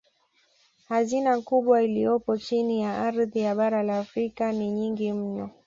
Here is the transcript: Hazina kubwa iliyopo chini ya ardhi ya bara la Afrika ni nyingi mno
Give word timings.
Hazina 0.89 1.41
kubwa 1.41 1.83
iliyopo 1.83 2.37
chini 2.37 2.81
ya 2.81 2.97
ardhi 3.01 3.39
ya 3.39 3.55
bara 3.55 3.83
la 3.83 3.99
Afrika 3.99 4.51
ni 4.53 4.71
nyingi 4.71 5.11
mno 5.13 5.49